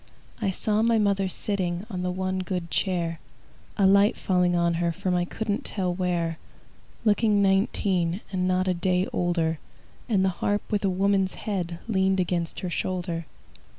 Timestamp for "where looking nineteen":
5.93-8.21